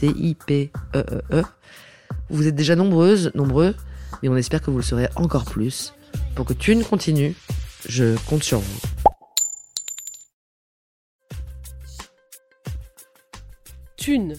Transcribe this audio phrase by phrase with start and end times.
[0.00, 1.42] T-I-P-E-E-E.
[2.30, 3.74] Vous êtes déjà nombreuses, nombreux,
[4.22, 5.92] mais on espère que vous le serez encore plus.
[6.34, 7.36] Pour que Thune continue,
[7.86, 8.80] je compte sur vous.
[13.98, 14.36] Thune,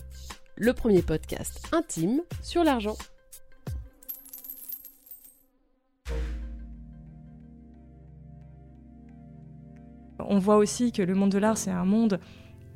[0.55, 2.97] le premier podcast intime sur l'argent.
[10.17, 12.19] On voit aussi que le monde de l'art, c'est un monde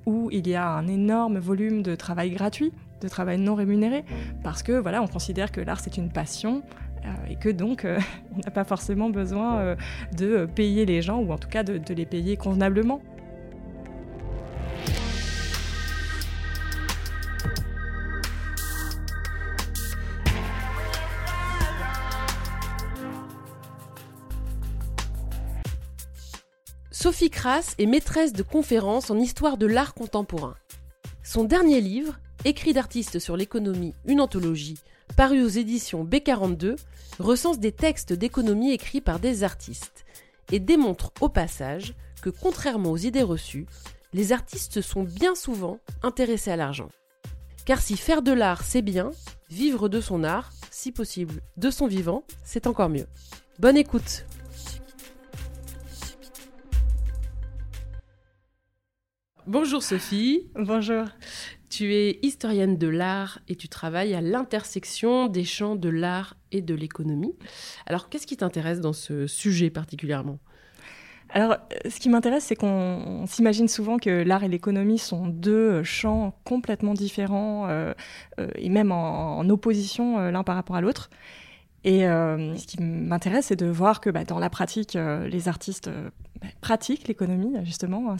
[0.06, 4.04] où il y a un énorme volume de travail gratuit, de travail non rémunéré,
[4.44, 6.64] parce que voilà, on considère que l'art c'est une passion
[7.06, 8.00] euh, et que donc euh,
[8.36, 9.76] on n'a pas forcément besoin euh,
[10.18, 13.02] de payer les gens ou en tout cas de, de les payer convenablement.
[27.06, 30.56] Sophie Crass est maîtresse de conférences en histoire de l'art contemporain.
[31.24, 34.80] Son dernier livre, Écrit d'artistes sur l'économie, une anthologie,
[35.16, 36.78] paru aux éditions B42,
[37.20, 40.04] recense des textes d'économie écrits par des artistes
[40.52, 41.94] et démontre au passage
[42.24, 43.68] que contrairement aux idées reçues,
[44.12, 46.90] les artistes sont bien souvent intéressés à l'argent.
[47.66, 49.12] Car si faire de l'art c'est bien,
[49.52, 53.06] vivre de son art, si possible de son vivant, c'est encore mieux.
[53.60, 54.26] Bonne écoute
[59.48, 61.06] Bonjour Sophie, Bonjour.
[61.70, 66.62] tu es historienne de l'art et tu travailles à l'intersection des champs de l'art et
[66.62, 67.36] de l'économie.
[67.86, 70.40] Alors qu'est-ce qui t'intéresse dans ce sujet particulièrement?
[71.30, 75.28] Alors, euh, ce qui m'intéresse, c'est qu'on on s'imagine souvent que l'art et l'économie sont
[75.28, 77.94] deux champs complètement différents euh,
[78.40, 81.12] euh, et même en, en opposition euh, l'un par rapport à l'autre.
[81.84, 85.88] Et ce qui m'intéresse, c'est de voir que bah, dans la pratique, les artistes
[86.42, 88.16] bah, pratiquent l'économie, justement.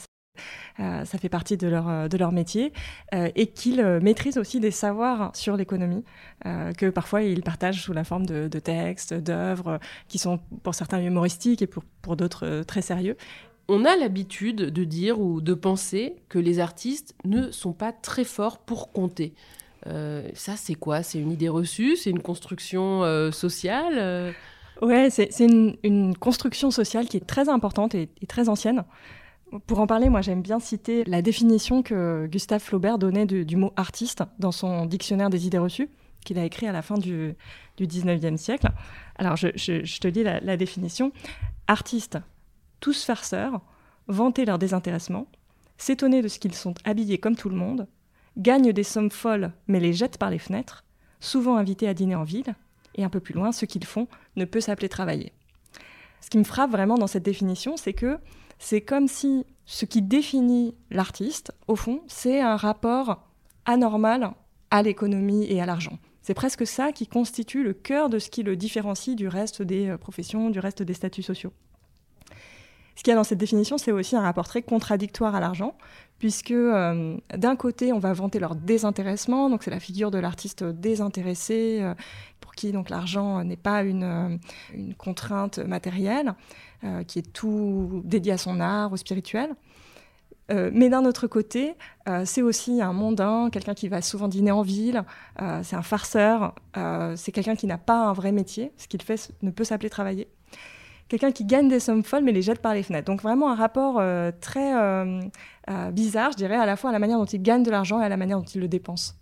[0.80, 2.74] Euh, ça fait partie de leur, euh, de leur métier
[3.14, 6.04] euh, et qu'ils maîtrisent aussi des savoirs sur l'économie
[6.78, 11.02] que parfois ils partagent sous la forme de, de textes, d'œuvres qui sont pour certains
[11.02, 13.16] humoristiques et pour, pour d'autres très sérieux.
[13.68, 18.24] On a l'habitude de dire ou de penser que les artistes ne sont pas très
[18.24, 19.34] forts pour compter.
[19.88, 21.02] Euh, ça, c'est quoi?
[21.02, 21.96] C'est une idée reçue?
[21.96, 24.34] C'est une construction euh, sociale
[24.82, 28.84] Ouais, c'est c'est une, une construction sociale qui est très importante et, et très ancienne.
[29.68, 33.72] Pour en parler, moi j'aime bien citer la définition que Gustave Flaubert donnait du, mot
[33.76, 35.90] artiste dans son dictionnaire des idées reçues,
[36.26, 37.36] qu'il a écrit à la fin du,
[37.78, 38.68] du 19e siècle.
[39.18, 41.12] Alors je te lis la, la définition.
[41.68, 42.18] Artistes,
[42.80, 43.62] tous farceurs,
[44.08, 45.28] vanter leur désintéressement,
[45.78, 47.88] s'étonner de ce qu'ils sont habillés comme tout le monde,
[48.38, 50.84] gagnent des sommes folles mais les jettent par les fenêtres,
[51.20, 52.56] souvent invités à dîner en ville,
[52.96, 55.34] et un peu plus loin, ce qu'ils font ne peut s'appeler travailler.
[56.22, 58.18] Ce qui me frappe vraiment dans cette définition, c'est que
[58.60, 63.24] c'est comme si ce qui définit l'artiste, au fond, c'est un rapport
[63.66, 64.32] anormal
[64.72, 65.98] à l'économie et à l'argent.
[66.22, 69.90] C'est presque ça qui constitue le cœur de ce qui le différencie du reste des
[69.90, 71.54] euh, professions, du reste des statuts sociaux.
[72.96, 75.76] Ce qu'il y a dans cette définition, c'est aussi un rapport très contradictoire à l'argent,
[76.18, 80.64] puisque euh, d'un côté, on va vanter leur désintéressement, donc c'est la figure de l'artiste
[80.64, 81.94] désintéressé, euh,
[82.40, 84.40] pour qui l'argent n'est pas une
[84.98, 86.34] contrainte matérielle,
[86.86, 89.56] euh, qui est tout dédié à son art, au spirituel.
[90.52, 91.74] Euh, mais d'un autre côté,
[92.08, 95.04] euh, c'est aussi un mondain, quelqu'un qui va souvent dîner en ville,
[95.64, 96.54] c'est un farceur,
[97.16, 100.28] c'est quelqu'un qui n'a pas un vrai métier, ce qu'il fait ne peut s'appeler travailler.
[101.08, 103.06] Quelqu'un qui gagne des sommes folles mais les jette par les fenêtres.
[103.06, 104.02] Donc vraiment un rapport
[104.40, 104.74] très
[105.92, 108.06] bizarre, je dirais, à la fois à la manière dont il gagne de l'argent et
[108.06, 109.18] à la manière dont il le dépense.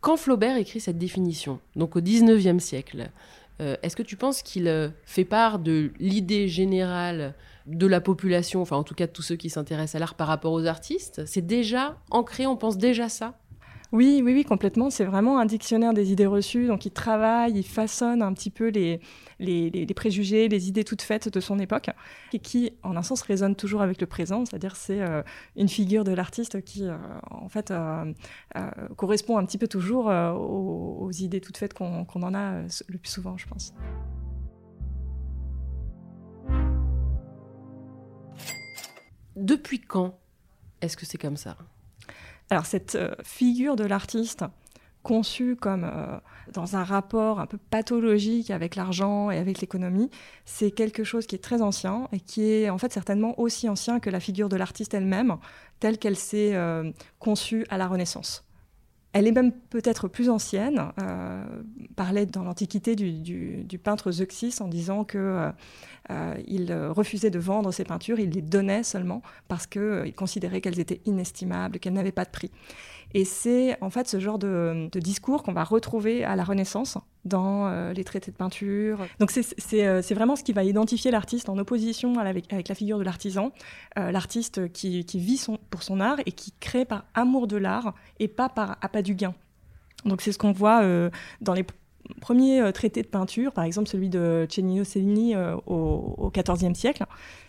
[0.00, 3.10] Quand Flaubert écrit cette définition, donc au 19e siècle,
[3.58, 7.34] Est-ce que tu penses qu'il fait part de l'idée générale
[7.66, 10.28] de la population, enfin en tout cas de tous ceux qui s'intéressent à l'art par
[10.28, 11.24] rapport aux artistes?
[11.26, 13.38] C'est déjà ancré, on pense déjà ça?
[13.92, 14.90] Oui, oui, oui, complètement.
[14.90, 16.66] C'est vraiment un dictionnaire des idées reçues.
[16.66, 19.00] Donc, il travaille, il façonne un petit peu les,
[19.38, 21.90] les, préjugés, les idées toutes faites de son époque,
[22.32, 24.44] et qui, en un sens, résonnent toujours avec le présent.
[24.44, 25.22] C'est-à-dire, c'est euh,
[25.56, 26.96] une figure de l'artiste qui, euh,
[27.30, 28.12] en fait, euh,
[28.96, 33.36] correspond un petit peu toujours aux, idées toutes faites qu'on en a le plus souvent,
[33.36, 33.72] je pense.
[39.36, 40.18] Depuis quand
[40.80, 41.56] est-ce que c'est comme ça?
[42.50, 44.44] Alors cette euh, figure de l'artiste
[45.02, 46.18] conçue comme euh,
[46.52, 50.10] dans un rapport un peu pathologique avec l'argent et avec l'économie,
[50.44, 54.00] c'est quelque chose qui est très ancien et qui est en fait certainement aussi ancien
[54.00, 55.36] que la figure de l'artiste elle-même,
[55.78, 56.90] telle qu'elle s'est euh,
[57.20, 58.45] conçue à la Renaissance.
[59.18, 61.42] Elle est même peut-être plus ancienne, euh,
[61.96, 65.50] parlait dans l'Antiquité du, peintre Zeuxis en disant que
[66.46, 71.00] il refusait de vendre ses peintures, il les donnait seulement parce qu'il considérait qu'elles étaient
[71.06, 72.50] inestimables, qu'elles n'avaient pas de prix.
[73.16, 77.66] Et c'est en fait ce genre de, discours qu'on va retrouver à la Renaissance dans
[77.66, 78.98] euh, les traités de peinture.
[79.20, 83.04] Donc euh, c'est vraiment ce qui va identifier l'artiste en opposition avec, la figure de
[83.04, 83.52] l'artisan,
[83.98, 88.28] euh, l'artiste qui, vit pour son art et qui crée par amour de l'art et
[88.28, 89.32] pas par appât du gain.
[90.04, 90.82] Donc c'est ce qu'on voit
[91.40, 91.64] dans les
[92.20, 95.34] premiers traités de peinture, par exemple celui de Cennino Cellini
[95.66, 97.06] au XIVe siècle,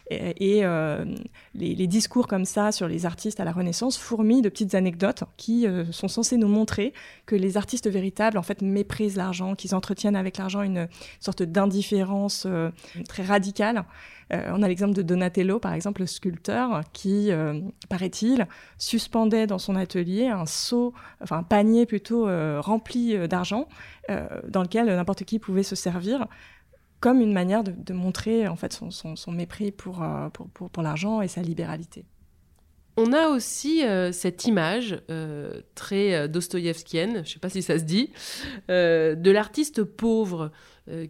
[0.09, 1.05] et, euh,
[1.53, 5.67] les, discours comme ça sur les artistes à la Renaissance fourmillent de petites anecdotes qui
[5.67, 6.93] euh, sont censées nous montrer
[7.25, 10.87] que les artistes véritables en fait méprisent l'argent, qu'ils entretiennent avec l'argent une
[11.19, 12.71] sorte d'indifférence euh,
[13.07, 13.83] très radicale.
[14.31, 17.31] on a l'exemple de Donatello, par exemple, le sculpteur, qui,
[17.87, 18.45] paraît-il,
[18.77, 22.27] suspendait dans son atelier un seau, enfin un panier plutôt
[22.59, 23.69] rempli d'argent,
[24.09, 26.27] dans lequel n'importe qui pouvait se servir
[26.99, 32.05] comme une manière de, montrer en fait son, mépris euh, pour, l'argent et sa libéralité.
[32.99, 37.77] On a aussi euh, cette image euh, très dostoïevskienne, je ne sais pas si ça
[37.77, 38.11] se dit,
[38.69, 40.51] de l'artiste pauvre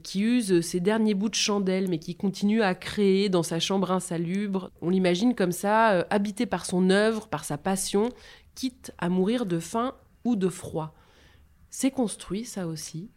[0.01, 3.91] qui use ses derniers bouts de chandelle mais qui continue à créer dans sa chambre
[3.91, 4.71] insalubre.
[4.81, 8.09] On l'imagine comme ça, habité par son œuvre, par sa passion,
[8.55, 9.93] quitte à mourir de faim
[10.25, 10.95] ou de froid.
[11.69, 13.11] C'est construit ça aussi?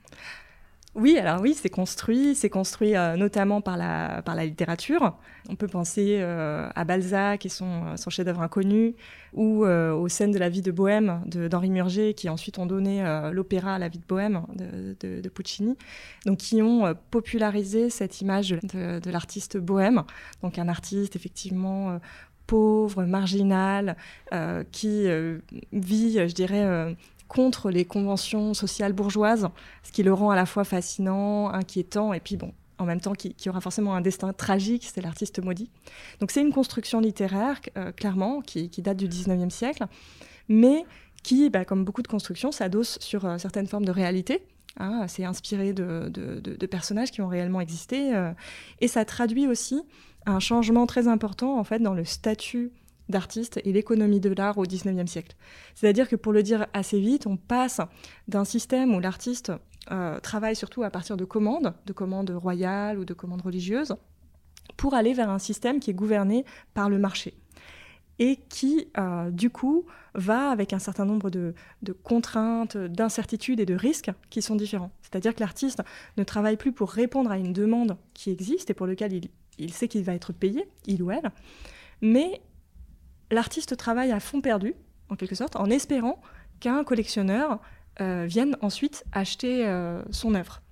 [0.96, 5.16] Oui, alors oui, c'est construit, c'est construit euh, notamment par la, par la littérature.
[5.48, 8.96] On peut penser euh, à Balzac et son, euh, son chef-d'œuvre inconnu,
[9.32, 13.00] ou aux scènes de la vie de Bohème d'Henri Murger, qui ensuite ont donné
[13.32, 15.76] l'opéra La vie de Bohème de, Puccini,
[16.26, 20.02] donc qui ont popularisé cette image de l'artiste bohème,
[20.42, 22.00] donc un artiste effectivement
[22.48, 23.96] pauvre, marginal,
[24.72, 25.06] qui
[25.72, 26.96] vit, je dirais,
[27.30, 29.48] contre les conventions sociales bourgeoises,
[29.84, 33.12] ce qui le rend à la fois fascinant, inquiétant, et puis bon, en même temps
[33.12, 35.70] qui, aura forcément un destin tragique, c'est l'artiste maudit.
[36.18, 39.84] Donc c'est une construction littéraire, euh, clairement, qui, date du 19e siècle,
[40.48, 40.84] mais
[41.22, 44.42] qui, bah, comme beaucoup de constructions, s'adosse sur euh, certaines formes de réalité.
[44.78, 48.32] Hein, c'est inspiré de, personnages qui ont réellement existé, euh,
[48.80, 49.82] et ça traduit aussi
[50.26, 52.72] un changement très important en fait dans le statut
[53.10, 55.36] d'artistes et l'économie de l'art au XIXe siècle.
[55.74, 57.80] C'est-à-dire que pour le dire assez vite, on passe
[58.28, 59.52] d'un système où l'artiste
[59.90, 63.94] euh, travaille surtout à partir de commandes, de commandes royales ou de commandes religieuses,
[64.76, 67.34] pour aller vers un système qui est gouverné par le marché
[68.18, 71.54] et qui, euh, du coup, va avec un certain nombre de,
[72.04, 74.90] contraintes, d'incertitudes et de risques qui sont différents.
[75.00, 75.82] C'est-à-dire que l'artiste
[76.18, 79.72] ne travaille plus pour répondre à une demande qui existe et pour laquelle il, il
[79.72, 81.32] sait qu'il va être payé, il ou elle,
[82.02, 82.42] mais
[83.30, 84.74] l'artiste travaille à fond perdu,
[85.08, 86.20] en quelque sorte, en espérant
[86.60, 87.60] qu'un collectionneur
[88.00, 90.62] euh, vienne ensuite acheter euh, son œuvre.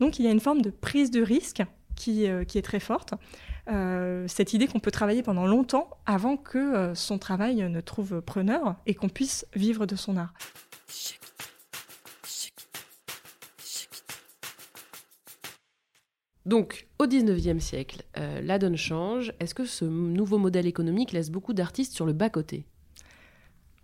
[0.00, 1.62] Donc il y a une forme de prise de risque
[1.94, 3.14] qui, euh, qui est très forte.
[4.28, 8.94] cette idée qu'on peut travailler pendant longtemps avant que son travail ne trouve preneur et
[8.94, 10.34] qu'on puisse vivre de son art.
[16.46, 19.32] Donc, au 19e siècle, euh, la donne change.
[19.40, 22.64] Est-ce que ce nouveau modèle économique laisse beaucoup d'artistes sur le bas-côté?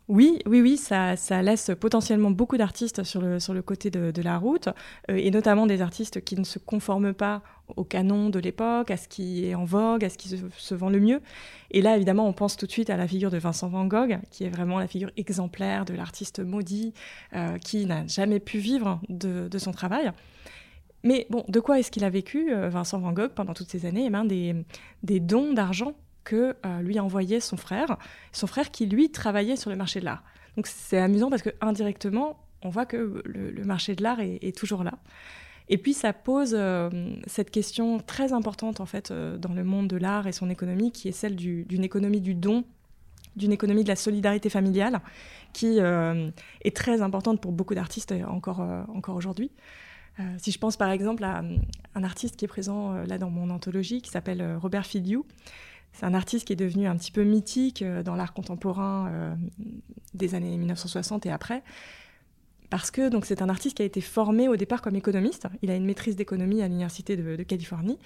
[0.09, 4.37] Oui, oui, oui, ça, laisse potentiellement beaucoup d'artistes sur le, sur le côté de, la
[4.37, 4.69] route,
[5.11, 7.43] euh, et notamment des artistes qui ne se conforment pas
[7.77, 10.91] au canon de l'époque, à ce qui est en vogue, à ce qui se, vend
[10.91, 11.21] le mieux.
[11.71, 14.19] Et là, évidemment, on pense tout de suite à la figure de Vincent Van Gogh,
[14.31, 16.95] qui est vraiment la figure exemplaire de l'artiste maudit,
[17.35, 20.13] euh, qui n'a jamais pu vivre de, de son travail.
[21.05, 23.87] Mais bon, de quoi est-ce qu'il a vécu, euh, Vincent Van Gogh, pendant toutes ces
[23.87, 24.07] années?
[24.07, 24.55] Eh ben, des,
[25.03, 25.95] des dons d'argent
[26.25, 27.97] que euh, lui envoyait son frère,
[28.31, 30.23] son frère qui, lui, travaillait sur le marché de l'art.
[30.57, 34.85] Donc c'est amusant parce que indirectement, on voit que le, marché de l'art est, toujours
[34.85, 34.93] là.
[35.69, 36.57] Et puis ça pose
[37.27, 41.09] cette question très importante en fait dans le monde de l'art et son économie, qui
[41.09, 42.65] est celle d'une économie du don,
[43.35, 45.01] d'une économie de la solidarité familiale,
[45.55, 49.51] qui est très importante pour beaucoup d'artistes encore, encore aujourd'hui.
[50.39, 51.43] Si je pense par exemple à
[51.95, 55.25] un artiste qui est présent là dans mon anthologie, qui s'appelle Robert Filiou,
[55.93, 59.35] c'est un artiste qui est devenu un petit peu mythique euh, dans l'art contemporain euh,
[60.15, 61.63] des années 1960 et après,
[62.71, 65.47] parce que c'est un artiste qui a été formé au départ comme économiste.
[65.61, 67.99] Il a une maîtrise d'économie à l'université de, Californie.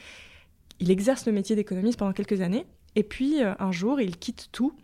[0.81, 4.49] Il exerce le métier d'économiste pendant quelques années, et puis euh, un jour il quitte
[4.53, 4.75] tout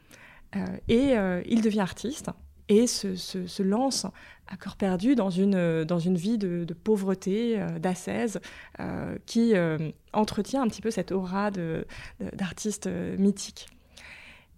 [0.86, 1.14] et
[1.46, 2.28] il devient artiste
[2.68, 4.06] et se, lance
[4.48, 8.40] à corps perdu dans une, dans une vie de, pauvreté, euh, d'ascèse,
[8.80, 11.50] euh, qui euh, entretient un petit peu cette aura
[12.32, 12.88] d'artiste
[13.18, 13.68] mythique.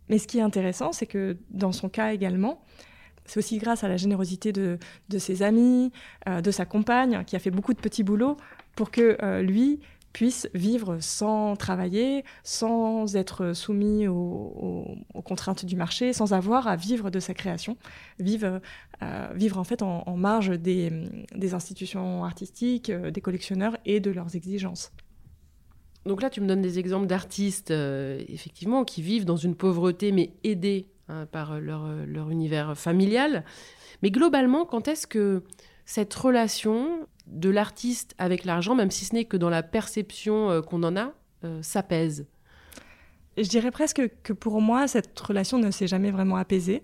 [0.08, 2.61] Mais ce qui est intéressant, c'est que dans son cas également,
[3.25, 5.92] c'est aussi grâce à la générosité de, de ses amis,
[6.26, 8.37] de sa compagne, qui a fait beaucoup de petits boulots
[8.76, 9.80] pour que lui
[10.14, 17.11] puisse vivre sans travailler, sans être soumis aux, contraintes du marché, sans avoir à vivre
[17.11, 17.76] de sa création,
[18.21, 18.61] vivre,
[19.02, 20.90] euh, vivre en fait en, marge des,
[21.52, 24.92] institutions artistiques, euh, des collectionneurs et de leurs exigences.
[26.06, 30.12] Donc là, tu me donnes des exemples d'artistes, euh, effectivement, qui vivent dans une pauvreté,
[30.12, 33.44] mais aidés hein, par leur, leur univers familial.
[34.02, 35.42] Mais globalement, quand est-ce que
[35.84, 40.60] cette relation de l'artiste avec l'argent, même si ce n'est que dans la perception euh,
[40.60, 41.12] qu'on en a,
[41.44, 42.26] euh, s'apaise
[43.36, 46.82] Je dirais presque que pour moi, cette relation ne s'est jamais vraiment apaisée.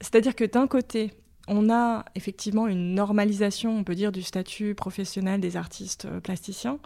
[0.00, 1.12] C'est-à-dire que d'un côté,
[1.48, 6.78] on a effectivement une normalisation, on peut dire, du statut professionnel des artistes euh, plasticiens.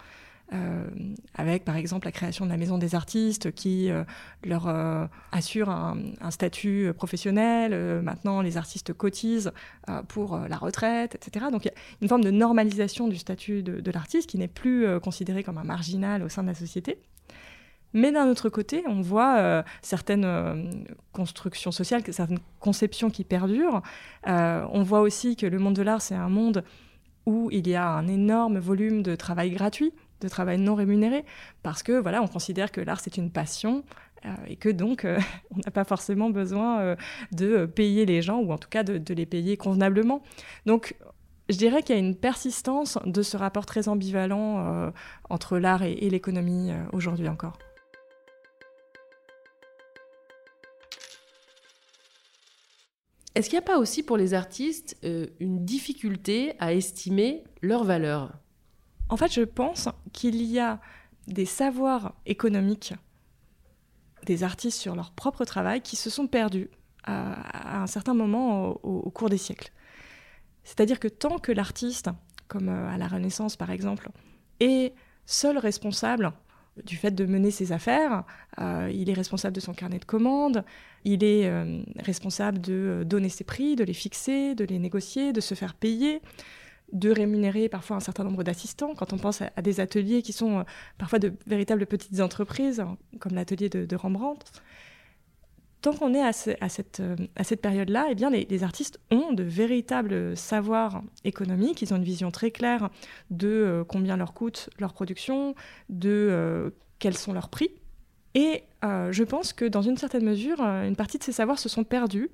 [0.53, 0.87] Euh,
[1.35, 4.05] avec par exemple la création de la Maison des artistes qui euh,
[4.45, 5.97] leur euh, assure un,
[6.29, 8.01] statut professionnel.
[8.01, 9.51] maintenant, les artistes cotisent
[10.07, 11.47] pour la retraite, etc.
[11.51, 14.85] Donc il y a une forme de normalisation du statut de, l'artiste qui n'est plus
[14.99, 16.99] considéré comme un marginal au sein de la société.
[17.93, 23.81] Mais d'un autre côté, on voit certaines constructions sociales, certaines conceptions qui perdurent.
[24.25, 26.63] on voit aussi que le monde de l'art, c'est un monde
[27.25, 31.25] où il y a un énorme volume de travail gratuit de travail non rémunéré,
[31.63, 33.83] parce que voilà, on considère que l'art c'est une passion
[34.25, 35.19] euh, et que donc euh,
[35.51, 36.95] on n'a pas forcément besoin euh,
[37.31, 40.23] de payer les gens ou en tout cas de, les payer convenablement.
[40.65, 40.95] Donc
[41.49, 44.91] je dirais qu'il y a une persistance de ce rapport très ambivalent
[45.29, 47.57] entre l'art et, et l'économie aujourd'hui encore.
[53.33, 54.97] Est-ce qu'il n'y a pas aussi pour les artistes
[55.39, 58.33] une difficulté à estimer leur valeur
[59.09, 60.79] en fait, je pense qu'il y a
[61.27, 62.93] des savoirs économiques
[64.25, 66.69] des artistes sur leur propre travail qui se sont perdus
[67.03, 69.71] à, un certain moment au, cours des siècles.
[70.63, 72.09] C'est-à-dire que tant que l'artiste,
[72.49, 74.09] comme euh, à la Renaissance par exemple,
[74.59, 74.93] est
[75.25, 76.33] seul responsable
[76.85, 78.23] du fait de mener ses affaires,
[78.59, 80.63] euh, il est responsable de son carnet de commandes,
[81.05, 85.41] il est euh, responsable de donner ses prix, de les fixer, de les négocier, de
[85.41, 86.21] se faire payer,
[86.93, 88.95] de rémunérer parfois un certain nombre d'assistants.
[88.95, 90.63] Quand on pense à, des ateliers qui sont euh,
[90.97, 94.45] parfois de véritables petites entreprises, hein, comme l'atelier de, Rembrandt,
[95.81, 100.35] tant qu'on est à, cette, euh, cette période-là, eh bien les, artistes ont de véritables
[100.37, 101.81] savoirs économiques.
[101.81, 102.89] Ils ont une vision très claire
[103.31, 105.55] de euh, combien leur coûte leur production,
[105.89, 107.69] de quels sont leurs prix.
[108.33, 111.83] Et je pense que dans une certaine mesure, une partie de ces savoirs se sont
[111.83, 112.29] perdus,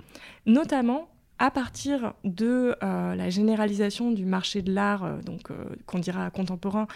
[0.45, 1.07] notamment
[1.39, 6.29] à partir de euh, la généralisation du marché de l'art, euh, donc euh, qu'on dira
[6.29, 6.87] contemporain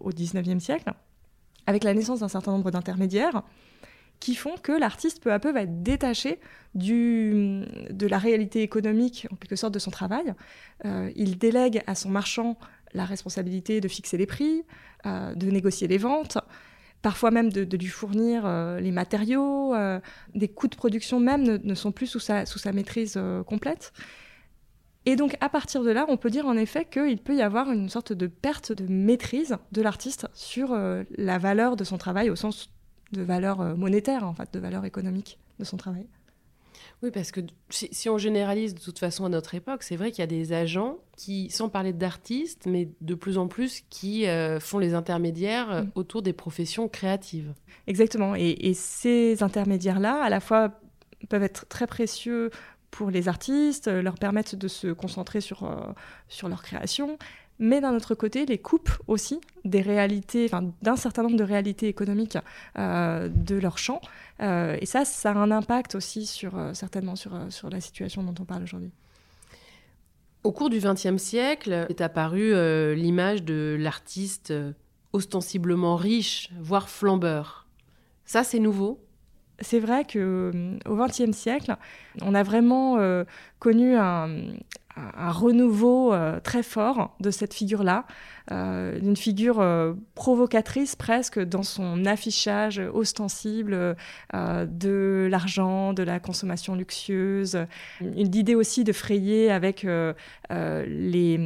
[0.00, 0.92] au XIXe siècle,
[1.66, 3.42] avec la naissance d'un certain nombre d'intermédiaires
[4.18, 6.38] qui font que l'artiste peu à peu va être détaché
[6.74, 10.34] de la réalité économique, en quelque sorte, de son travail.
[10.84, 12.56] il délègue à son marchand
[12.94, 14.62] la responsabilité de fixer les prix,
[15.04, 16.38] de négocier les ventes,
[17.02, 19.74] parfois même de, lui fournir euh, les matériaux.
[19.74, 20.00] Euh,
[20.34, 23.92] des coûts de production même ne, sont plus sous sa, maîtrise euh, complète.
[25.04, 27.70] Et donc à partir de là, on peut dire en effet qu'il peut y avoir
[27.72, 30.78] une sorte de perte de maîtrise de l'artiste sur
[31.18, 32.70] la valeur de son travail au sens
[33.10, 36.06] de valeur monétaire, en fait, de valeur économique de son travail.
[37.02, 40.20] Oui, parce que si, on généralise de toute façon à notre époque, c'est vrai qu'il
[40.20, 44.60] y a des agents qui, sans parler d'artistes, mais de plus en plus qui euh,
[44.60, 45.90] font les intermédiaires euh, mm.
[45.96, 47.54] autour des professions créatives.
[47.88, 48.36] Exactement.
[48.36, 50.80] Et, ces intermédiaires-là, à la fois,
[51.28, 52.50] peuvent être très précieux
[52.92, 55.92] pour les artistes, leur permettre de se concentrer sur, euh,
[56.28, 57.18] sur leur création,
[57.58, 60.50] mais d'un autre côté, les coupes aussi des réalités,
[60.82, 62.38] d'un certain nombre de réalités économiques
[62.78, 64.00] euh, de leur champ.
[64.40, 68.24] Euh, et ça, ça a un impact aussi sur, euh, certainement sur, sur la situation
[68.24, 68.90] dont on parle aujourd'hui.
[70.42, 72.52] Au cours du XXe siècle est apparue
[72.96, 74.52] l'image de l'artiste
[75.12, 77.68] ostensiblement riche, voire flambeur.
[78.24, 78.98] Ça, c'est nouveau?
[79.60, 80.50] C'est vrai qu'au
[80.96, 81.76] XXe siècle,
[82.22, 82.98] on a vraiment
[83.60, 84.30] connu un,
[84.96, 88.06] un renouveau euh, très fort de cette figure-là,
[88.50, 93.96] euh, d'une figure euh, provocatrice presque dans son affichage ostensible
[94.32, 97.66] de l'argent, de la consommation luxueuse,
[98.00, 99.86] une idée aussi de frayer avec
[100.50, 101.38] les,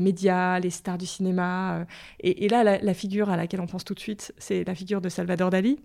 [0.00, 1.86] médias, les stars du cinéma.
[2.20, 5.08] Et, là, la figure à laquelle on pense tout de suite, c'est la figure de
[5.08, 5.78] Salvador Dali.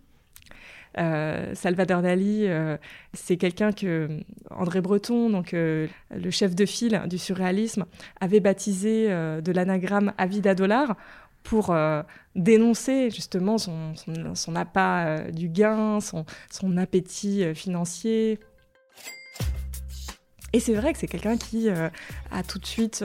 [0.98, 2.78] Euh, Salvador Dali, euh,
[3.14, 4.10] c'est quelqu'un que
[4.50, 7.86] André Breton, donc euh, le chef de file du surréalisme,
[8.20, 10.96] avait baptisé de l'anagramme Avida Dollar
[11.44, 11.76] pour
[12.36, 18.40] dénoncer justement son, appât du gain, son appétit financier.
[20.52, 23.04] Et c'est vrai que c'est quelqu'un qui a tout de suite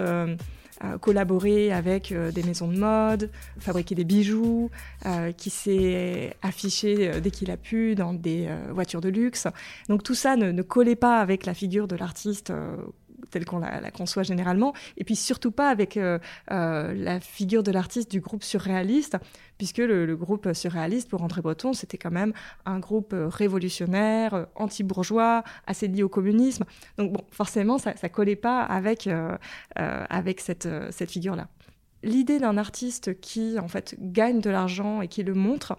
[1.00, 4.70] collaborer avec euh, des maisons de mode, fabriquer des bijoux,
[5.06, 9.46] euh, qui s'est affiché euh, dès qu'il a pu dans des voitures de luxe.
[9.88, 12.52] Donc tout ça ne, ne collait pas avec la figure de l'artiste
[13.30, 16.18] telle qu'on la, conçoit généralement, et puis surtout pas avec euh,
[16.50, 19.16] euh, la figure de l'artiste du groupe surréaliste,
[19.58, 22.32] puisque le, groupe surréaliste, pour André Breton, c'était quand même
[22.64, 26.64] un groupe euh, révolutionnaire, anti-bourgeois, assez lié au communisme.
[26.98, 29.08] Donc bon, forcément, ça ne collait pas avec,
[29.76, 31.48] avec cette, cette figure-là.
[32.02, 35.76] L'idée d'un artiste qui, en fait, gagne de l'argent et qui le montre,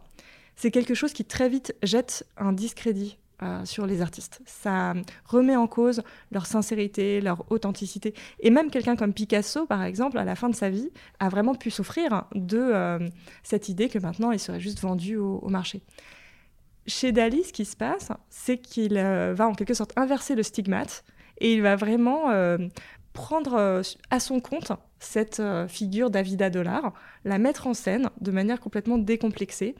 [0.55, 4.41] c'est quelque chose qui très vite jette un discrédit euh, sur les artistes.
[4.45, 4.93] Ça
[5.25, 8.13] remet en cause leur sincérité, leur authenticité.
[8.39, 10.89] Et même quelqu'un comme Picasso, par exemple, à la fin de sa vie,
[11.19, 12.97] a vraiment pu souffrir de euh,
[13.43, 15.81] cette idée que maintenant il serait juste vendu au, marché.
[16.87, 20.43] Chez Dali, ce qui se passe, c'est qu'il euh, va en quelque sorte inverser le
[20.43, 21.03] stigmate
[21.41, 22.31] et il va vraiment
[23.11, 26.93] prendre à son compte cette figure d'Avida Dollar,
[27.25, 29.75] la mettre en scène de manière complètement décomplexée.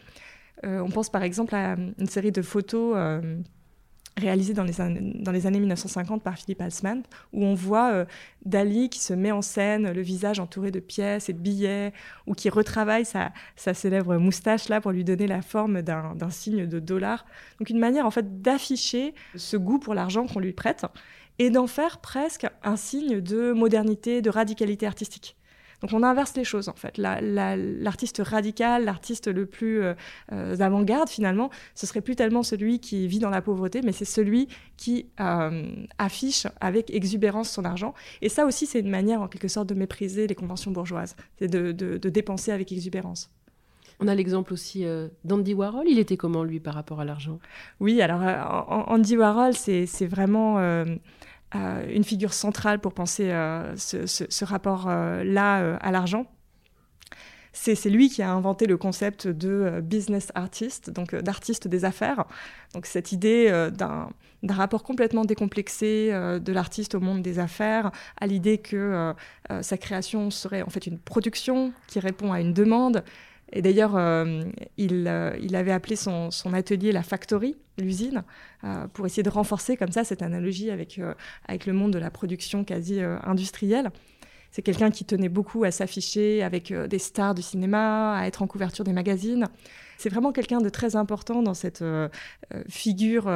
[0.64, 3.38] Euh, on pense par exemple à une série de photos euh,
[4.18, 8.06] réalisées dans les, années 1950 par Philippe Halsman, où on voit euh,
[8.46, 11.92] Dali qui se met en scène, le visage entouré de pièces et de billets,
[12.26, 16.80] ou qui retravaille sa, célèbre moustache là pour lui donner la forme d'un signe de
[16.80, 17.26] dollar.
[17.60, 20.86] Donc une manière en fait d'afficher ce goût pour l'argent qu'on lui prête
[21.38, 25.36] et d'en faire presque un signe de modernité, de radicalité artistique.
[25.82, 26.98] Donc on inverse les choses en fait.
[26.98, 29.94] L'artiste radical, l'artiste le plus euh,
[30.32, 34.06] euh, avant-garde finalement, ce serait plus tellement celui qui vit dans la pauvreté, mais c'est
[34.06, 35.64] celui qui euh,
[35.98, 37.94] affiche avec exubérance son argent.
[38.22, 41.50] Et ça aussi, c'est une manière en quelque sorte de mépriser les conventions bourgeoises, c'est
[41.50, 43.32] de, dépenser avec exubérance.
[44.00, 44.86] On a l'exemple aussi
[45.24, 45.88] d'Andy Warhol.
[45.88, 47.40] Il était comment, lui, par rapport à l'argent?
[47.80, 48.22] Oui, alors
[48.90, 50.86] Andy Warhol, c'est vraiment euh,
[51.54, 56.26] une figure centrale pour penser euh, ce, rapport-là euh, à l'argent.
[57.54, 62.26] C'est lui qui a inventé le concept de business artist, donc d'artiste des affaires.
[62.74, 64.10] Donc cette idée d'un
[64.50, 69.14] rapport complètement décomplexé de l'artiste au monde des affaires, à l'idée que
[69.62, 73.06] sa création serait en fait une production qui répond à une demande,
[73.52, 74.44] et d'ailleurs, euh,
[74.78, 78.24] il, euh, il, avait appelé son, atelier la factory, l'usine,
[78.64, 82.64] euh, pour essayer de renforcer comme ça cette analogie avec, le monde de la production
[82.64, 83.92] quasi industrielle.
[84.52, 88.48] C'est quelqu'un qui tenait beaucoup à s'afficher avec des stars du cinéma, à être en
[88.48, 89.48] couverture des magazines.
[89.98, 91.84] C'est vraiment quelqu'un de très important dans cette
[92.70, 93.30] figure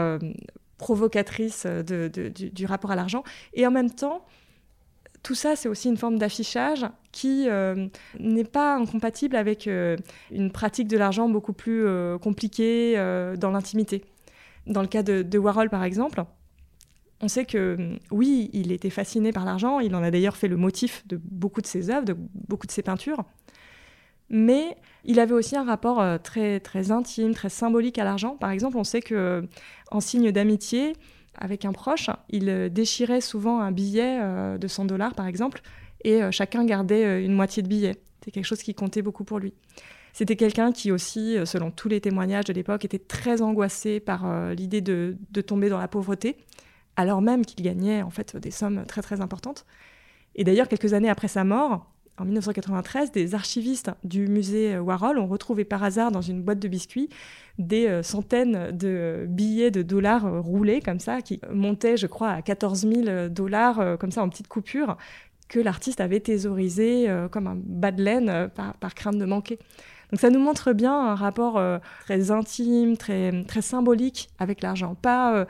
[0.78, 3.24] provocatrice du, rapport à l'argent.
[3.54, 4.26] Et en même temps,
[5.24, 7.88] tout ça, c'est aussi une forme d'affichage qui euh,
[8.20, 9.98] n'est pas incompatible avec euh,
[10.32, 12.96] une pratique de l'argent beaucoup plus euh, compliquée
[13.38, 14.06] dans l'intimité.
[14.68, 16.24] Dans le cas de, Warhol, par exemple,
[17.22, 20.58] on sait que oui, il était fasciné par l'argent, il en a d'ailleurs fait le
[20.58, 22.16] motif de beaucoup de ses œuvres, de
[22.48, 23.24] beaucoup de ses peintures,
[24.30, 28.36] mais il avait aussi un rapport très, très intime, très symbolique à l'argent.
[28.36, 29.44] Par exemple, on sait que
[29.92, 30.94] en signe d'amitié,
[31.40, 35.62] avec un proche, il euh, déchirait souvent un billet euh, de 100 dollars par exemple,
[36.04, 37.96] et euh, chacun gardait une moitié de billet.
[38.24, 39.54] C'est quelque chose qui comptait beaucoup pour lui.
[40.12, 44.82] C'était quelqu'un qui aussi, selon tous les témoignages de l'époque, était très angoissé par l'idée
[44.82, 46.36] de, tomber dans la pauvreté,
[46.98, 49.66] alors même qu'il gagnait en fait des sommes très très importantes.
[50.36, 55.28] Et d'ailleurs, quelques années après sa mort, en 1993, des archivistes du musée Warhol ont
[55.28, 57.10] retrouvé par hasard dans une boîte de biscuits
[57.60, 62.30] des euh, centaines de billets de dollars euh, roulés comme ça, qui montaient, je crois,
[62.30, 64.98] à 14 000 dollars euh, comme ça en petites coupures,
[65.50, 69.58] que l'artiste avait thésaurisé comme un bas de laine par, crainte de manquer.
[70.12, 71.62] Donc ça nous montre bien un rapport
[72.06, 75.46] très intime, très, très symbolique avec l'argent, pas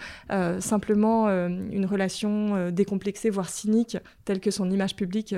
[0.59, 5.33] simplement une relation décomplexée, voire cynique, telle que son image publique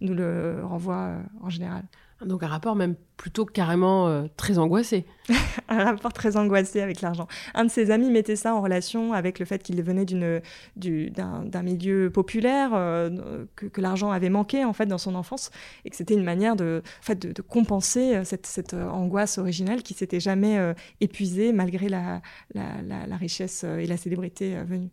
[0.00, 1.82] nous le renvoie en général.
[2.26, 5.04] Donc un rapport même plutôt carrément euh, très angoissé.
[5.68, 7.28] un rapport très angoissé avec l'argent.
[7.54, 12.10] Un de ses amis mettait ça en relation avec le fait qu'il venait d'un milieu
[12.10, 15.50] populaire, euh, que, l'argent avait manqué en fait dans son enfance,
[15.84, 20.20] et que c'était une manière de, fait, de, compenser euh, cette, angoisse originelle qui s'était
[20.20, 22.22] jamais épuisée malgré la,
[22.54, 24.90] la, richesse et la célébrité venue.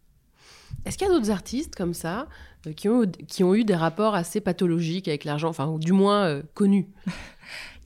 [0.85, 2.27] Est-ce qu'il y a d'autres artistes comme ça
[2.75, 6.41] qui, ont, qui ont eu des rapports assez pathologiques avec l'argent, enfin, ou du moins
[6.53, 6.87] connus?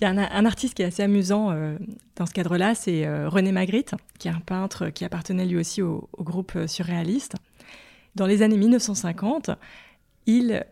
[0.03, 1.77] Il y a un, artiste qui est assez amusant euh,
[2.17, 5.81] dans ce cadre-là, c'est euh, René Magritte, qui est un peintre qui appartenait lui aussi
[5.81, 7.35] au, groupe euh, surréaliste.
[8.15, 9.51] Dans les années 1950,
[10.25, 10.63] il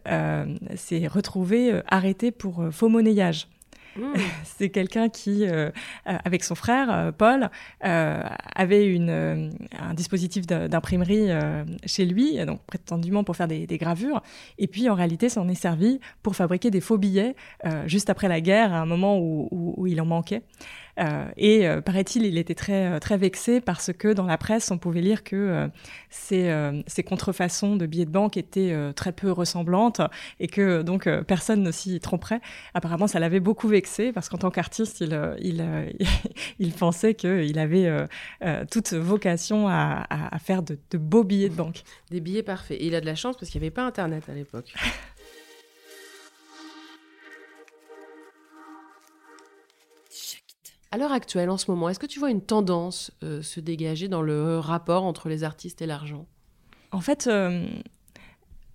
[0.76, 3.47] s'est retrouvé arrêté pour faux monnayage.
[3.95, 4.13] Mmh.
[4.43, 5.45] C'est quelqu'un qui,
[6.06, 7.49] avec son frère Paul,
[7.82, 11.30] avait un dispositif d'imprimerie
[11.86, 14.21] chez lui, donc prétendument pour faire des, gravures,
[14.58, 17.36] et puis en réalité s'en est servi pour fabriquer des faux billets
[17.86, 20.43] juste après la guerre, à un moment où il en manquait.
[21.01, 24.69] Euh, et euh, paraît-il, il était très, euh, très vexé parce que dans la presse,
[24.71, 25.69] on pouvait lire que
[26.09, 26.53] ces,
[26.87, 30.01] ces, contrefaçons de billets de banque étaient très peu ressemblantes
[30.39, 32.41] et que donc personne ne s'y tromperait.
[32.73, 35.65] Apparemment, ça l'avait beaucoup vexé parce qu'en tant qu'artiste, il, il,
[36.59, 37.89] il, pensait qu'il avait
[38.69, 41.83] toute vocation à, à, faire de, de beaux billets de banque.
[42.09, 42.79] Des billets parfaits.
[42.79, 44.73] Et il a de la chance parce qu'il n'y avait pas Internet à l'époque.
[50.93, 54.10] À l'heure actuelle, en ce moment, est-ce que tu vois une tendance euh, se dégager
[54.10, 56.25] dans le rapport entre les artistes et l'argent?
[56.91, 57.65] En fait, euh,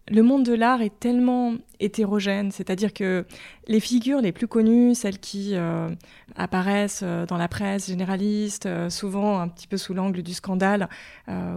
[0.09, 3.27] le monde de l'art est tellement hétérogène, c'est-à-dire que
[3.69, 5.91] les figures les plus connues, celles qui euh,
[6.37, 10.89] apparaissent dans la presse généraliste, souvent un petit peu sous l'angle du scandale,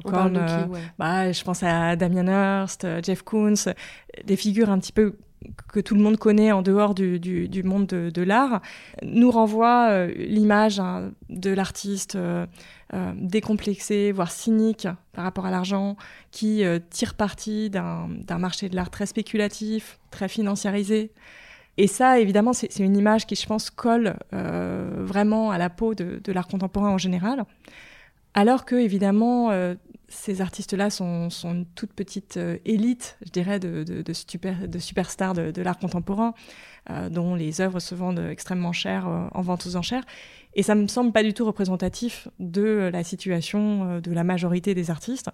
[0.04, 0.46] comme
[0.98, 3.74] bah, je pense à Damien Hirst, Jeff Koons,
[4.26, 5.16] des figures un petit peu
[5.72, 8.62] que tout le monde connaît en dehors du, monde de, l'art,
[9.04, 12.46] nous renvoie euh, l'image hein, de l'artiste euh,
[12.94, 15.96] euh, décomplexé, voire cynique par rapport à l'argent,
[16.32, 21.12] qui tire parti d'un marché de l'art très spéculatif, très financiarisé.
[21.78, 26.20] Et ça, évidemment, c'est une image qui, je pense, colle vraiment à la peau de,
[26.24, 27.46] de l'art contemporain en général.
[28.34, 29.52] Alors que, évidemment,
[30.10, 34.14] ces artistes-là sont, une toute petite euh, élite, je dirais, de,
[34.80, 36.34] superstars de, l'art contemporain,
[36.90, 40.04] euh, dont les œuvres se vendent extrêmement cher euh, en vente aux enchères.
[40.56, 44.90] Et ça me semble pas du tout représentatif de la situation de la majorité des
[44.90, 45.30] artistes,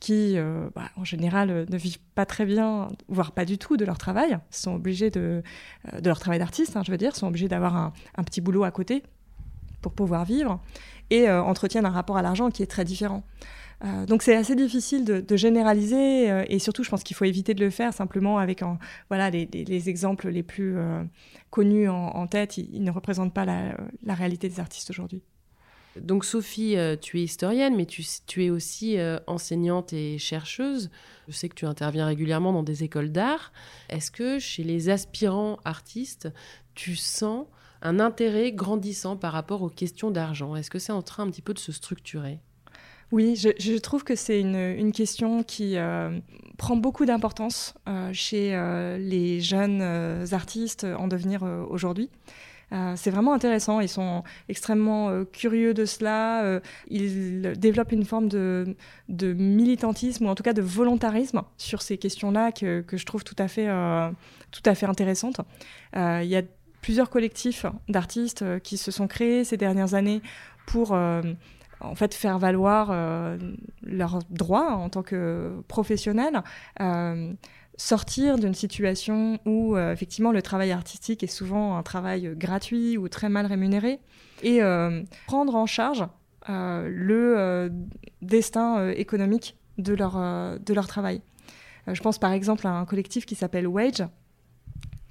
[0.00, 0.36] qui,
[0.74, 4.38] bah, en général, ne vivent pas très bien, voire pas du tout de leur travail,
[4.50, 5.42] sont obligés de
[6.04, 8.70] leur travail d'artiste, hein, je veux dire, sont obligés d'avoir un, un, petit boulot à
[8.70, 9.02] côté
[9.82, 10.60] pour pouvoir vivre,
[11.10, 13.24] et entretiennent un rapport à l'argent qui est très différent.
[13.84, 17.54] Euh, donc c'est assez difficile de, généraliser euh, et surtout je pense qu'il faut éviter
[17.54, 18.62] de le faire simplement avec
[19.08, 21.02] voilà, les, exemples les plus euh,
[21.50, 22.58] connus en, tête.
[22.58, 25.22] Ils, ne représentent pas la, réalité des artistes aujourd'hui.
[26.00, 28.96] Donc Sophie, tu es historienne, mais tu, es aussi
[29.28, 30.90] enseignante et chercheuse.
[31.28, 33.52] Je sais que tu interviens régulièrement dans des écoles d'art.
[33.88, 36.28] Est-ce que chez les aspirants artistes,
[36.74, 37.46] tu sens
[37.80, 40.56] un intérêt grandissant par rapport aux questions d'argent?
[40.56, 42.40] Est-ce que c'est en train un petit peu de se structurer?
[43.14, 46.18] Oui, je, trouve que c'est une, question qui euh,
[46.58, 49.82] prend beaucoup d'importance euh, chez euh, les jeunes
[50.32, 52.10] artistes en devenir aujourd'hui.
[52.96, 58.74] c'est vraiment intéressant, ils sont extrêmement curieux de cela, ils développent une forme de,
[59.22, 63.46] militantisme ou en tout cas de volontarisme sur ces questions-là que, je trouve tout à
[63.46, 63.68] fait,
[64.50, 65.40] tout à fait intéressantes.
[65.94, 66.42] Il y a
[66.80, 70.20] plusieurs collectifs d'artistes qui se sont créés ces dernières années
[70.66, 70.96] pour
[71.84, 73.36] en fait faire valoir euh,
[73.82, 76.42] leurs droits en tant que professionnels,
[76.80, 77.32] euh,
[77.76, 83.08] sortir d'une situation où euh, effectivement le travail artistique est souvent un travail gratuit ou
[83.08, 84.00] très mal rémunéré,
[84.42, 84.60] et
[85.26, 86.04] prendre en charge
[86.48, 87.70] le
[88.20, 90.14] destin économique de leur,
[90.58, 91.22] de leur travail.
[91.86, 94.04] je pense par exemple à un collectif qui s'appelle Wage,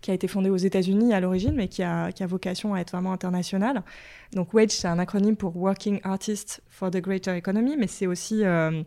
[0.04, 3.14] qui a été fondé aux États-Unis à l'origine, mais qui a, vocation à être vraiment
[3.14, 3.84] international.
[4.34, 8.44] Donc WAGE, c'est un acronyme pour Working Artists for the Greater Economy, mais c'est aussi
[8.44, 8.84] euh,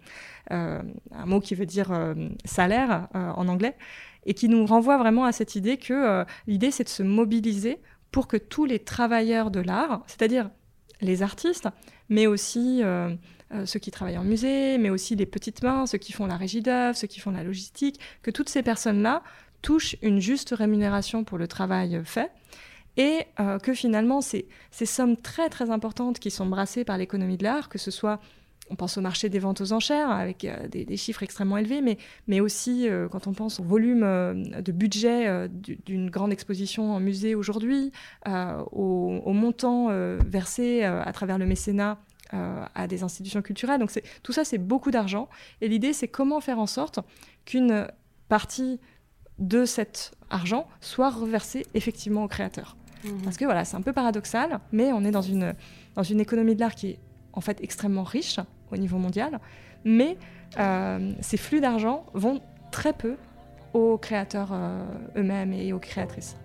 [0.53, 3.77] euh, un mot qui veut dire euh, salaire en anglais,
[4.27, 7.79] et qui nous renvoie vraiment à cette idée que l'idée, c'est de se mobiliser
[8.11, 10.51] pour que tous les travailleurs de l'art, c'est-à-dire
[11.01, 11.69] les artistes,
[12.11, 12.83] mais aussi
[13.65, 16.61] ceux qui travaillent en musée, mais aussi les petites mains, ceux qui font la régie
[16.61, 19.23] d'œuvre, ceux qui font la logistique, que toutes ces personnes-là
[19.67, 22.31] touchent une juste rémunération pour le travail fait
[22.97, 23.27] et
[23.63, 27.69] que finalement ces, ces sommes très très importantes qui sont brassées par l'économie de l'art,
[27.69, 28.21] que ce soit
[28.71, 31.99] on pense au marché des ventes aux enchères avec euh, des, chiffres extrêmement élevés, mais,
[32.27, 37.01] mais aussi euh, quand on pense au volume euh, de budget d'une grande exposition en
[37.01, 37.93] musée aujourd'hui,
[38.27, 39.89] au, au, montant
[40.25, 41.99] versé à travers le mécénat
[42.33, 43.79] à des institutions culturelles.
[43.79, 43.91] Donc
[44.23, 45.29] tout ça, c'est beaucoup d'argent.
[45.61, 47.01] Et l'idée, c'est comment faire en sorte
[47.45, 47.87] qu'une
[48.29, 48.81] partie
[49.39, 52.77] de cet argent soit reversée effectivement aux créateurs.
[53.05, 53.23] Mmh.
[53.25, 55.55] Parce que voilà, c'est un peu paradoxal, mais on est dans une,
[55.95, 56.99] dans une économie de l'art qui est
[57.33, 58.41] en fait extrêmement riche
[58.73, 59.41] au niveau mondial,
[59.85, 60.17] mais
[60.59, 62.41] euh, ces flux d'argent vont
[62.73, 63.17] très peu
[63.75, 64.85] aux créateurs euh,
[65.17, 66.37] eux-mêmes et aux créatrices.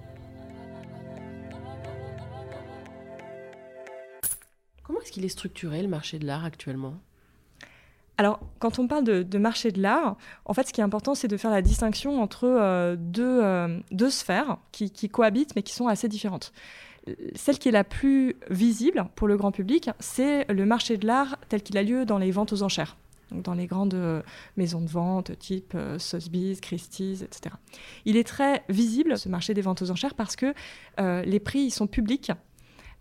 [4.83, 6.95] Comment est-ce qu'il est structuré le marché de l'art actuellement?
[8.21, 11.27] Alors, quand on parle de, marché de l'art, en fait, ce qui est important, c'est
[11.27, 16.53] de faire la distinction entre euh, deux, sphères qui, cohabitent, mais qui sont assez différentes
[17.33, 21.35] celle qui est la plus visible pour le grand public, c'est le marché de l'art
[21.49, 22.95] tel qu'il a lieu dans les ventes aux enchères.
[23.31, 24.21] Dans les grandes euh,
[24.55, 27.55] maisons de vente type euh, Sotheby's, Christie's, etc.
[28.05, 30.53] Il est très visible, ce marché des ventes aux enchères, parce que
[30.99, 32.31] euh, les prix sont publics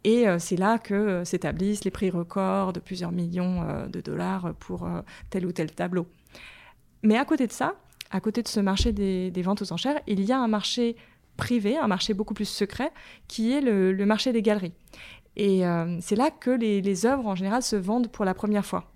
[0.04, 4.88] et c'est là que s'établissent les prix records de plusieurs millions de dollars pour
[5.28, 6.06] tel ou tel tableau.
[7.02, 7.74] Mais à côté de ça,
[8.10, 10.96] à côté de ce marché des, ventes aux enchères, il y a un marché
[11.36, 12.92] privé, un marché beaucoup plus secret,
[13.28, 14.74] qui est le, marché des galeries.
[15.36, 18.92] Et euh, c'est là que les, œuvres, en général, se vendent pour la première fois.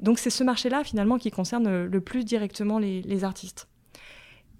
[0.00, 3.68] Donc c'est ce marché-là, finalement, qui concerne le plus directement les, artistes.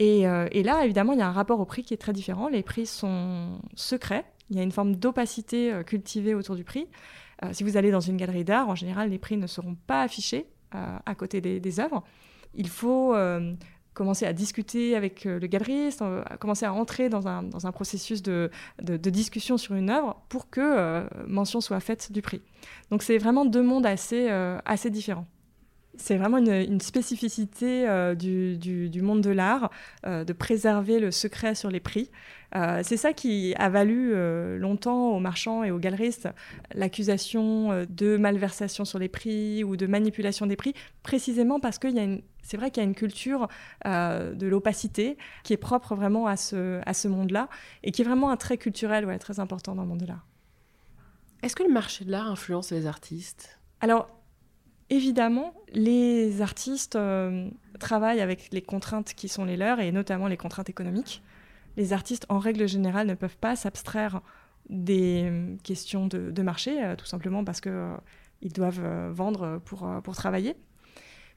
[0.02, 2.48] Euh, et, là, évidemment, il y a un rapport au prix qui est très différent.
[2.48, 4.24] Les prix sont secrets.
[4.50, 6.86] Il y a une forme d'opacité euh, cultivée autour du prix.
[7.52, 10.46] si vous allez dans une galerie d'art, en général, les prix ne seront pas affichés
[10.72, 12.04] à côté des, œuvres.
[12.54, 13.14] Il faut
[13.94, 17.72] commencer à discuter avec euh, le galeriste, euh, commencer à entrer dans un, dans un
[17.72, 18.50] processus de,
[18.82, 22.40] de, discussion sur une œuvre pour que euh, mention soit faite du prix.
[22.90, 24.28] Donc c'est vraiment deux mondes assez,
[24.64, 25.26] assez différents.
[25.96, 29.70] C'est vraiment une, spécificité du, du, monde de l'art
[30.04, 32.10] de préserver le secret sur les prix.
[32.52, 34.12] C'est ça qui a valu
[34.58, 36.28] longtemps aux marchands et aux galeristes
[36.74, 42.00] l'accusation de malversation sur les prix ou de manipulation des prix, précisément parce qu'il y
[42.00, 43.48] a une c'est vrai qu'il y a une culture
[43.86, 47.48] euh, de l'opacité qui est propre vraiment à ce, à ce monde-là
[47.82, 50.26] et qui est vraiment un trait culturel ouais, très important dans le monde de l'art.
[51.42, 53.60] Est-ce que le marché de l'art influence les artistes?
[53.80, 54.08] Alors,
[54.90, 60.36] évidemment, les artistes euh, travaillent avec les contraintes qui sont les leurs et notamment les
[60.36, 61.22] contraintes économiques.
[61.80, 64.20] Les artistes, en règle générale, ne peuvent pas s'abstraire
[64.68, 70.54] des euh, questions de, marché, tout simplement parce qu'ils doivent vendre pour, pour travailler.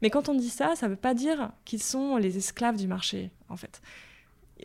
[0.02, 2.88] Mais quand on dit ça, ça ne veut pas dire qu'ils sont les esclaves du
[2.88, 3.82] marché, en fait.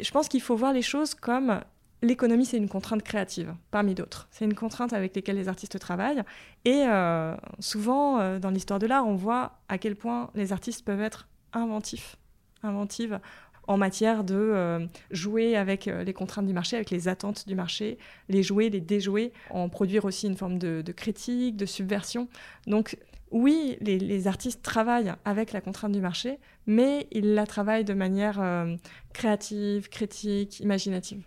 [0.01, 1.61] Je pense qu'il faut voir les choses comme
[2.03, 4.29] l'économie, c'est une contrainte créative, parmi d'autres.
[4.31, 6.23] C'est une contrainte avec laquelle les artistes travaillent.
[6.65, 10.85] Et euh, souvent, euh, dans l'histoire de l'art, on voit à quel point les artistes
[10.85, 12.17] peuvent être inventifs,
[12.63, 13.21] inventives
[13.69, 17.99] en matière de euh, jouer avec les contraintes du marché, avec les attentes du marché,
[18.29, 22.29] les jouer, les déjouer, en produire aussi une forme de, de critique, de subversion.
[22.67, 22.97] Donc
[23.31, 28.41] oui, les, artistes travaillent avec la contrainte du marché, mais ils la travaillent de manière
[28.41, 28.75] euh,
[29.13, 31.23] créative, critique, imaginative.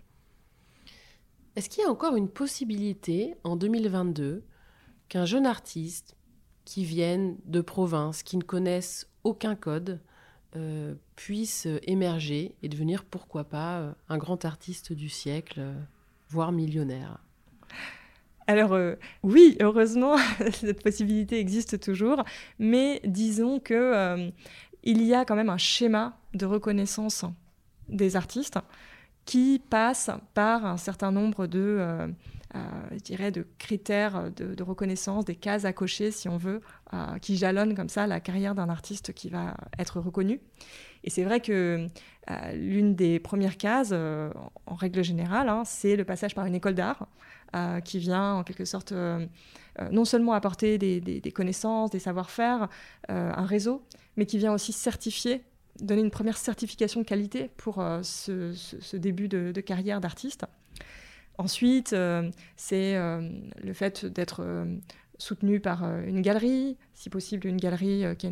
[1.54, 4.44] Est-ce qu'il y a encore une possibilité en 2022
[5.08, 6.16] qu'un jeune artiste
[6.64, 10.00] qui vienne de province, qui ne connaisse aucun code,
[10.56, 15.60] euh, puisse émerger et devenir, pourquoi pas, euh, un grand artiste du siècle,
[16.28, 17.18] voire millionnaire.
[18.46, 20.16] Alors euh, oui, heureusement,
[20.52, 22.24] cette possibilité existe toujours,
[22.58, 24.30] mais disons que euh,
[24.82, 27.24] il y a quand même un schéma de reconnaissance
[27.88, 28.58] des artistes
[29.24, 32.08] qui passe par un certain nombre de, euh,
[32.54, 36.60] je dirais, de critères de, reconnaissance, des cases à cocher, si on veut,
[37.22, 40.40] qui jalonnent comme ça la carrière d'un artiste qui va être reconnu.
[41.04, 41.86] Et c'est vrai que
[42.54, 47.08] l'une des premières cases, en règle générale, hein, c'est le passage par une école d'art.
[47.54, 49.26] Euh, qui vient en quelque sorte euh,
[49.78, 52.68] euh, non seulement apporter des, connaissances, des savoir-faire,
[53.08, 53.82] un réseau,
[54.16, 55.44] mais qui vient aussi certifier,
[55.78, 60.46] donner une première certification de qualité pour ce, début de carrière d'artiste.
[61.38, 61.96] Ensuite,
[62.56, 64.44] c'est le fait d'être
[65.22, 68.30] soutenu par euh, une galerie, si possible une galerie euh, qui a,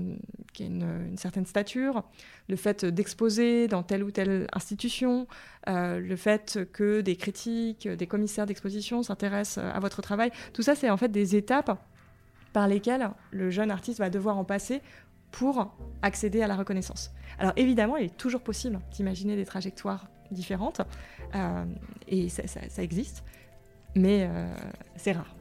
[0.66, 2.02] une, certaine stature,
[2.48, 5.26] le fait d'exposer dans telle ou telle institution,
[5.68, 10.74] euh, le fait que des critiques, des commissaires d'exposition s'intéressent à votre travail, tout ça
[10.74, 11.78] c'est en fait des étapes
[12.52, 14.82] par lesquelles le jeune artiste va devoir en passer
[15.30, 17.12] pour accéder à la reconnaissance.
[17.38, 20.80] Alors évidemment, il est toujours possible d'imaginer des trajectoires différentes,
[22.08, 23.24] et ça, existe,
[23.94, 24.28] mais
[24.96, 25.34] c'est rare.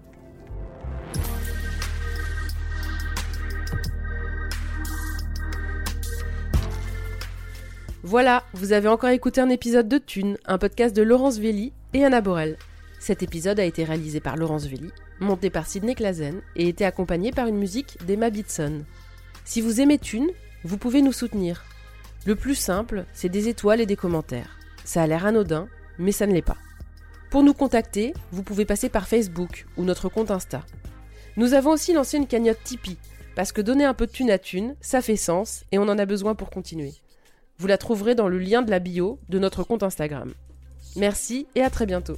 [8.03, 12.05] Voilà, vous avez encore écouté un épisode de Thune, un podcast de Laurence Velli et
[12.05, 12.57] Anna Borel.
[12.97, 17.31] Cet épisode a été réalisé par Laurence Velli, monté par Sidney Clazen et été accompagné
[17.31, 18.83] par une musique d'Emma Bitson.
[19.43, 20.29] Si vous aimez Thune,
[20.63, 21.65] vous pouvez nous soutenir.
[22.25, 24.58] Le plus simple, c'est des étoiles et des commentaires.
[24.89, 25.67] Ça a l'air anodin,
[25.99, 26.57] mais ça ne l'est pas.
[27.29, 30.65] Pour nous contacter, vous pouvez passer par Facebook ou notre compte Insta.
[31.37, 32.97] Nous avons aussi lancé une cagnotte Tipeee,
[33.35, 35.99] parce que donner un peu de thune à thune, ça fait sens et on en
[35.99, 36.93] a besoin pour continuer.
[37.59, 40.33] Vous la trouverez dans le lien de la bio de notre compte Instagram.
[40.95, 42.17] Merci et à très bientôt.